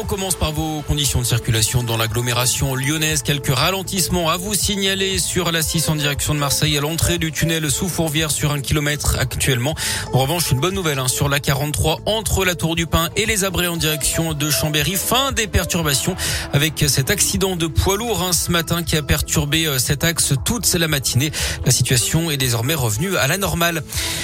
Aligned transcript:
On 0.00 0.04
commence 0.04 0.36
par 0.36 0.52
vos 0.52 0.80
conditions 0.82 1.18
de 1.18 1.26
circulation 1.26 1.82
dans 1.82 1.96
l'agglomération 1.96 2.76
lyonnaise. 2.76 3.22
Quelques 3.22 3.52
ralentissements 3.52 4.30
à 4.30 4.36
vous 4.36 4.54
signaler 4.54 5.18
sur 5.18 5.50
la 5.50 5.60
6 5.60 5.88
en 5.88 5.96
direction 5.96 6.34
de 6.34 6.38
Marseille 6.38 6.78
à 6.78 6.80
l'entrée 6.80 7.18
du 7.18 7.32
tunnel 7.32 7.68
sous 7.68 7.88
Fourvière 7.88 8.30
sur 8.30 8.52
un 8.52 8.60
kilomètre 8.60 9.16
actuellement. 9.18 9.74
En 10.12 10.20
revanche, 10.20 10.52
une 10.52 10.60
bonne 10.60 10.74
nouvelle 10.74 11.00
hein, 11.00 11.08
sur 11.08 11.28
la 11.28 11.40
43 11.40 12.02
entre 12.06 12.44
la 12.44 12.54
Tour 12.54 12.76
du 12.76 12.86
Pin 12.86 13.08
et 13.16 13.26
les 13.26 13.42
Abrets 13.42 13.66
en 13.66 13.76
direction 13.76 14.34
de 14.34 14.50
Chambéry. 14.50 14.94
Fin 14.94 15.32
des 15.32 15.48
perturbations 15.48 16.14
avec 16.52 16.84
cet 16.86 17.10
accident 17.10 17.56
de 17.56 17.66
poids 17.66 17.96
lourd 17.96 18.22
hein, 18.22 18.32
ce 18.32 18.52
matin 18.52 18.84
qui 18.84 18.96
a 18.96 19.02
perturbé 19.02 19.66
euh, 19.66 19.80
cet 19.80 20.04
axe 20.04 20.32
toute 20.44 20.72
la 20.74 20.86
matinée. 20.86 21.32
La 21.64 21.72
situation 21.72 22.30
est 22.30 22.36
désormais 22.36 22.76
revenue 22.76 23.16
à 23.16 23.26
la 23.26 23.36
normale. 23.36 23.82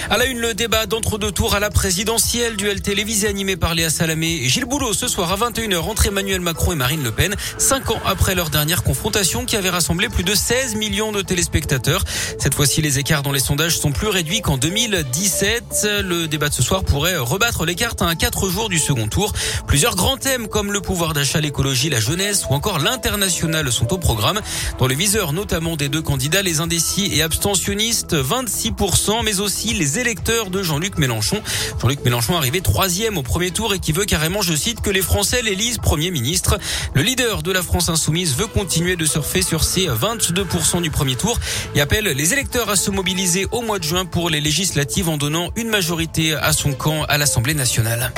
À 0.09 0.19
la 0.19 0.27
une, 0.27 0.39
le 0.39 0.55
débat 0.55 0.87
d'entre-deux 0.87 1.33
tours 1.33 1.57
à 1.57 1.61
la 1.61 1.71
présidentielle, 1.71 2.55
duel 2.57 2.81
télévisé 2.81 3.27
animé 3.27 3.57
par 3.57 3.75
Léa 3.75 3.91
Salamé 3.91 4.39
et 4.45 4.49
Gilles 4.49 4.67
Boulot 4.67 4.93
ce 4.93 5.09
soir 5.09 5.33
à 5.33 5.37
21 5.37 5.64
une 5.65 5.73
heure 5.73 5.89
entre 5.89 6.07
Emmanuel 6.07 6.43
Macron 6.43 6.73
et 6.73 6.75
Marine 6.75 7.03
Le 7.03 7.11
Pen, 7.11 7.35
cinq 7.57 7.91
ans 7.91 8.01
après 8.05 8.35
leur 8.35 8.51
dernière 8.51 8.83
confrontation 8.83 9.47
qui 9.47 9.57
avait 9.57 9.71
rassemblé 9.71 10.11
plus 10.11 10.23
de 10.23 10.35
16 10.35 10.75
millions 10.75 11.11
de 11.11 11.23
téléspectateurs. 11.23 12.05
Cette 12.39 12.55
fois-ci, 12.55 12.83
les 12.83 12.99
écarts 12.99 13.23
dans 13.23 13.33
les 13.33 13.41
sondages 13.41 13.79
sont 13.79 13.91
plus 13.91 14.09
réduits 14.09 14.43
qu'en 14.43 14.59
2017. 14.59 15.89
Le 16.03 16.27
débat 16.27 16.51
de 16.51 16.55
ce 16.55 16.63
soir 16.63 16.85
pourrait 16.85 17.17
rebattre 17.17 17.65
les 17.65 17.75
cartes 17.77 18.03
à 18.03 18.15
quatre 18.15 18.51
jours 18.51 18.69
du 18.69 18.79
second 18.79 19.09
tour. 19.09 19.33
Plusieurs 19.67 19.97
grands 19.97 20.19
thèmes 20.19 20.49
comme 20.49 20.71
le 20.71 20.83
pouvoir 20.83 21.15
d'achat, 21.15 21.41
l'écologie, 21.41 21.89
la 21.89 22.01
jeunesse 22.01 22.45
ou 22.51 22.53
encore 22.53 22.79
l'international 22.79 23.73
sont 23.73 23.91
au 23.95 23.99
programme. 23.99 24.43
Dans 24.79 24.87
le 24.87 24.95
viseur 24.95 25.33
notamment 25.33 25.77
des 25.77 25.89
deux 25.89 26.03
candidats, 26.03 26.43
les 26.43 26.61
indécis 26.61 27.09
et 27.15 27.23
abstentionnistes, 27.23 28.15
26%, 28.15 29.25
mais 29.25 29.41
aussi 29.41 29.73
les 29.73 29.99
électeurs 29.99 30.51
de 30.51 30.63
Jean-Luc 30.63 30.99
Mélenchon. 30.99 31.41
Jean-Luc 31.81 32.05
Mélenchon 32.05 32.37
arrivé 32.37 32.61
troisième 32.61 33.17
au 33.17 33.23
premier 33.23 33.51
tour 33.51 33.73
et 33.73 33.79
qui 33.79 33.93
veut 33.93 34.05
carrément, 34.05 34.43
je 34.43 34.55
cite, 34.55 34.83
que 34.83 34.91
les 34.91 35.01
Français 35.01 35.41
les 35.41 35.54
Premier 35.81 36.11
ministre. 36.11 36.59
Le 36.95 37.03
leader 37.03 37.43
de 37.43 37.53
la 37.53 37.63
France 37.63 37.89
insoumise 37.89 38.37
veut 38.37 38.47
continuer 38.47 38.97
de 38.97 39.05
surfer 39.05 39.41
sur 39.41 39.63
ses 39.63 39.87
22% 39.87 40.83
du 40.83 40.91
premier 40.91 41.15
tour 41.15 41.39
et 41.75 41.81
appelle 41.81 42.07
les 42.07 42.33
électeurs 42.33 42.71
à 42.71 42.77
se 42.77 42.91
mobiliser 42.91 43.47
au 43.53 43.63
mois 43.63 43.79
de 43.79 43.85
juin 43.85 44.05
pour 44.05 44.31
les 44.31 44.41
législatives 44.41 45.09
en 45.09 45.17
donnant 45.17 45.51
une 45.57 45.69
majorité 45.69 46.35
à 46.35 46.53
son 46.53 46.73
camp 46.73 47.05
à 47.05 47.19
l'Assemblée 47.19 47.55
nationale. 47.55 48.13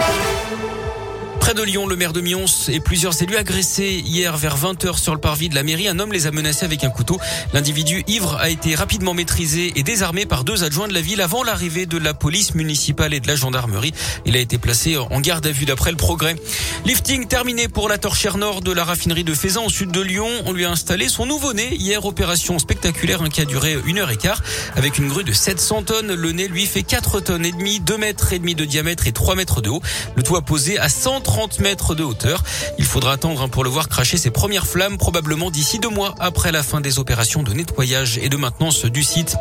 Près 1.47 1.55
de 1.55 1.63
Lyon, 1.63 1.87
le 1.87 1.95
maire 1.95 2.13
de 2.13 2.21
Mions 2.21 2.47
et 2.67 2.81
plusieurs 2.81 3.23
élus 3.23 3.37
agressés 3.37 4.03
hier 4.05 4.37
vers 4.37 4.59
20h 4.59 4.99
sur 4.99 5.15
le 5.15 5.21
parvis 5.21 5.49
de 5.49 5.55
la 5.55 5.63
mairie. 5.63 5.87
Un 5.87 6.01
homme 6.01 6.13
les 6.13 6.27
a 6.27 6.33
menacés 6.33 6.65
avec 6.65 6.83
un 6.83 6.91
couteau. 6.91 7.21
L'individu 7.53 8.03
ivre 8.09 8.35
a 8.35 8.51
été 8.51 8.75
rapidement 8.75 9.15
maîtrisé 9.15 9.73
et 9.77 9.85
désarmé 9.85 10.27
par 10.27 10.43
deux 10.43 10.65
adjoints 10.65 10.89
de 10.89 10.93
la 10.93 11.01
ville 11.01 11.21
avant 11.21 11.45
l'arrivée 11.45 11.87
de 11.87 11.99
la 11.99 12.15
police 12.15 12.57
municipale 12.57 13.15
et 13.15 13.21
de 13.21 13.29
la 13.29 13.37
gendarmerie. 13.37 13.95
Il 14.25 14.37
a 14.37 14.41
été 14.41 14.59
placé 14.59 14.97
en 14.97 15.21
garde 15.21 15.47
à 15.47 15.53
vue 15.53 15.67
d'après 15.67 15.93
le 15.93 15.97
progrès. 15.97 16.35
Lifting 16.85 17.29
terminé 17.29 17.69
pour 17.69 17.89
la 17.89 17.99
torchère 17.99 18.39
nord 18.39 18.61
de 18.61 18.73
la 18.73 18.83
raffinerie 18.83 19.23
de 19.23 19.33
Faisan 19.33 19.67
au 19.67 19.71
sud 19.71 19.93
de 19.93 20.01
Lyon. 20.01 20.29
On 20.47 20.53
lui 20.53 20.65
a 20.65 20.71
installé 20.73 21.09
son 21.09 21.27
nouveau-né 21.27 21.77
hier. 21.77 22.05
Opération 22.07 22.59
spectaculaire 22.59 23.23
qui 23.29 23.41
a 23.41 23.45
duré 23.45 23.79
une 23.87 23.99
heure 23.99 24.11
et 24.11 24.17
quart 24.17 24.43
avec 24.75 24.99
une 24.99 25.07
grue 25.07 25.23
de 25.23 25.33
700 25.33 25.85
tonnes. 25.85 26.13
Le 26.13 26.33
nez 26.33 26.49
lui 26.49 26.67
fait 26.67 26.83
4 26.83 27.21
tonnes 27.21 27.47
et 27.47 27.53
demi, 27.53 27.79
2 27.79 27.99
mètres 27.99 28.33
et 28.33 28.41
demi 28.41 28.57
de 28.57 28.65
diamètre 28.65 29.07
et 29.07 29.13
3 29.13 29.37
mètres 29.37 29.61
de 29.61 29.69
haut. 29.71 29.83
Le 30.17 30.25
toit 30.25 30.43
posé 30.43 30.77
à 30.81 30.89
130 30.89 31.36
30 31.37 31.61
mètres 31.61 31.95
de 31.95 32.03
hauteur. 32.03 32.43
Il 32.79 32.87
faudra 32.87 33.13
attendre 33.13 33.43
hein, 33.43 33.51
pour 33.51 33.63
le 33.63 33.69
voir 33.69 33.91
cracher 33.91 34.17
ses 34.17 34.31
premières 34.31 34.67
flammes, 34.67 34.97
probablement 34.97 35.51
d'ici 35.51 35.79
deux 35.79 35.91
mois 35.91 36.15
après 36.19 36.51
la 36.51 36.63
fin 36.63 36.81
des 36.81 36.99
opérations 36.99 37.43
de 37.43 37.53
nettoyage 37.53 38.17
et 38.17 38.31
de 38.31 38.39
maintenance 38.39 38.87
du 38.87 39.03
site. 39.03 39.37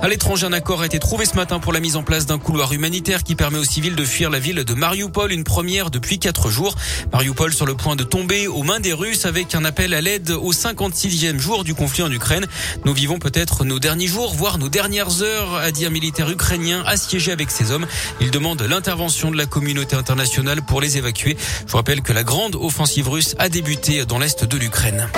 À 0.00 0.06
l'étranger, 0.06 0.46
un 0.46 0.52
accord 0.52 0.80
a 0.82 0.86
été 0.86 1.00
trouvé 1.00 1.26
ce 1.26 1.34
matin 1.34 1.58
pour 1.58 1.72
la 1.72 1.80
mise 1.80 1.96
en 1.96 2.04
place 2.04 2.24
d'un 2.24 2.38
couloir 2.38 2.72
humanitaire 2.72 3.24
qui 3.24 3.34
permet 3.34 3.58
aux 3.58 3.64
civils 3.64 3.96
de 3.96 4.04
fuir 4.04 4.30
la 4.30 4.38
ville 4.38 4.62
de 4.62 4.74
Mariupol, 4.74 5.32
une 5.32 5.42
première 5.42 5.90
depuis 5.90 6.20
quatre 6.20 6.50
jours. 6.50 6.76
Mariupol 7.12 7.52
sur 7.52 7.66
le 7.66 7.74
point 7.74 7.96
de 7.96 8.04
tomber 8.04 8.46
aux 8.46 8.62
mains 8.62 8.78
des 8.78 8.92
Russes 8.92 9.26
avec 9.26 9.56
un 9.56 9.64
appel 9.64 9.92
à 9.92 10.00
l'aide 10.00 10.30
au 10.30 10.52
56e 10.52 11.40
jour 11.40 11.64
du 11.64 11.74
conflit 11.74 12.04
en 12.04 12.12
Ukraine. 12.12 12.46
Nous 12.84 12.94
vivons 12.94 13.18
peut-être 13.18 13.64
nos 13.64 13.80
derniers 13.80 14.06
jours, 14.06 14.34
voire 14.34 14.58
nos 14.58 14.68
dernières 14.68 15.22
heures, 15.22 15.56
a 15.56 15.72
dit 15.72 15.84
un 15.84 15.90
militaire 15.90 16.30
ukrainien 16.30 16.84
assiégé 16.86 17.32
avec 17.32 17.50
ses 17.50 17.72
hommes. 17.72 17.88
Il 18.20 18.30
demande 18.30 18.62
l'intervention 18.62 19.32
de 19.32 19.36
la 19.36 19.46
communauté 19.46 19.96
internationale 19.96 20.62
pour 20.62 20.80
les 20.80 20.96
évacuer. 20.96 21.36
Je 21.66 21.70
vous 21.70 21.76
rappelle 21.76 22.02
que 22.02 22.12
la 22.12 22.22
grande 22.22 22.56
offensive 22.56 23.08
russe 23.08 23.34
a 23.38 23.48
débuté 23.48 24.04
dans 24.04 24.18
l'est 24.18 24.44
de 24.44 24.56
l'Ukraine. 24.56 25.08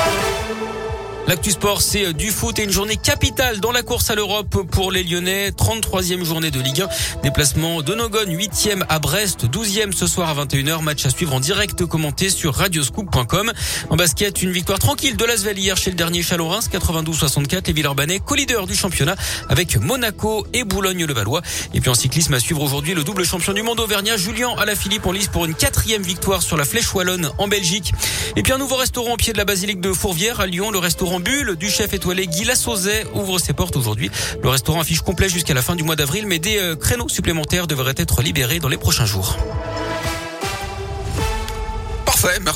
L'actu 1.29 1.53
sport, 1.53 1.81
c'est 1.81 2.07
euh, 2.07 2.13
du 2.13 2.31
foot 2.31 2.59
et 2.59 2.65
une 2.65 2.73
journée 2.73 2.97
capitale 2.97 3.61
dans 3.61 3.71
la 3.71 3.83
course 3.83 4.11
à 4.11 4.17
l'Europe 4.17 4.67
pour 4.73 4.91
les 4.91 5.05
Lyonnais. 5.05 5.51
33e 5.51 6.25
journée 6.25 6.51
de 6.51 6.61
Ligue 6.61 6.83
1. 6.83 6.89
Déplacement 7.23 7.81
de 7.81 7.95
Nogon, 7.95 8.27
8e 8.27 8.83
à 8.89 8.99
Brest, 8.99 9.47
12e 9.47 9.93
ce 9.93 10.09
soir 10.09 10.29
à 10.29 10.45
21h. 10.45 10.83
Match 10.83 11.07
à 11.07 11.11
suivre 11.11 11.33
en 11.33 11.39
direct 11.39 11.87
commenté 11.87 12.29
sur 12.29 12.55
radioscoop.com. 12.55 13.53
En 13.91 13.97
basket, 13.97 14.43
une 14.43 14.51
victoire 14.51 14.81
tranquille 14.81 15.17
de 15.17 15.25
l'Asvel 15.25 15.57
hier 15.59 15.77
chez 15.77 15.91
le 15.91 15.97
dernier 15.97 16.23
Chalorins, 16.23 16.59
92-64. 16.59 17.69
Les 17.69 17.73
Villeurbanais, 17.73 18.19
co-leader 18.19 18.67
du 18.67 18.75
championnat 18.75 19.15
avec 19.49 19.77
Monaco 19.77 20.45
et 20.53 20.65
Boulogne-le-Valois. 20.65 21.43
Et 21.73 21.81
puis 21.81 21.89
en 21.89 21.95
cyclisme 21.95 22.35
à 22.35 22.41
suivre 22.41 22.63
aujourd'hui, 22.63 22.95
le 22.95 23.05
double 23.05 23.25
champion 23.25 23.53
du 23.53 23.63
monde 23.63 23.79
auvergnat, 23.79 24.17
Julien 24.17 24.51
Alaphilippe 24.59 25.07
en 25.07 25.13
lice 25.13 25.29
pour 25.29 25.45
une 25.45 25.55
quatrième 25.55 26.03
victoire 26.03 26.43
sur 26.43 26.57
la 26.57 26.65
Flèche 26.65 26.93
Wallonne 26.93 27.31
en 27.39 27.47
Belgique. 27.47 27.93
Et 28.35 28.43
puis 28.43 28.53
un 28.53 28.59
nouveau 28.59 28.77
restaurant 28.77 29.13
au 29.13 29.17
pied 29.17 29.33
de 29.33 29.39
la 29.39 29.45
basilique 29.45 29.81
de 29.81 29.93
Fourvière 29.93 30.41
à 30.41 30.47
Lyon, 30.47 30.73
le 30.73 30.79
restaurant 30.79 31.12
du 31.21 31.69
chef 31.69 31.93
étoilé 31.93 32.27
Guy 32.27 32.45
Lassauzet 32.45 33.05
ouvre 33.15 33.39
ses 33.39 33.53
portes 33.53 33.77
aujourd'hui. 33.77 34.11
Le 34.43 34.49
restaurant 34.49 34.81
affiche 34.81 35.01
complet 35.01 35.29
jusqu'à 35.29 35.53
la 35.55 35.63
fin 35.63 35.77
du 35.77 35.83
mois 35.83 35.97
d'avril, 35.97 36.27
mais 36.27 36.39
des 36.39 36.59
euh, 36.59 36.77
créneaux 36.77 37.09
supplémentaires 37.09 37.67
devraient 37.67 37.95
être 37.97 38.23
libérés 38.23 38.61
dans 38.61 38.69
les 38.69 38.79
prochains 38.79 39.05
jours. 39.05 39.37
Parfait, 42.07 42.39
merci. 42.41 42.51